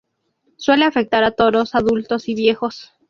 Suele 0.57 0.85
afectar 0.85 1.23
a 1.23 1.29
toros 1.29 1.75
adultos 1.75 2.27
y 2.27 2.33
viejos. 2.33 2.91